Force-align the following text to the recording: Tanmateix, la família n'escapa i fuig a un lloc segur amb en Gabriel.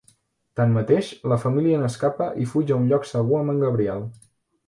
Tanmateix, 0.59 1.09
la 1.33 1.37
família 1.43 1.81
n'escapa 1.83 2.29
i 2.45 2.47
fuig 2.53 2.73
a 2.75 2.79
un 2.85 2.89
lloc 2.93 3.05
segur 3.11 3.37
amb 3.43 3.53
en 3.55 3.61
Gabriel. 3.67 4.05